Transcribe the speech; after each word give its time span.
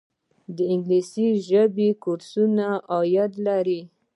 د 0.55 0.57
انګلیسي 0.73 1.27
ژبې 1.47 1.89
کورسونه 2.03 2.65
عاید 2.93 3.31
لري؟ 3.47 3.81